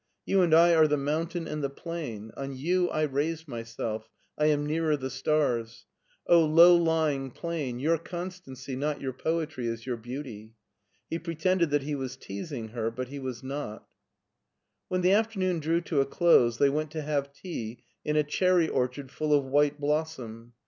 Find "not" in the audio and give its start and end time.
8.75-8.99, 13.43-13.87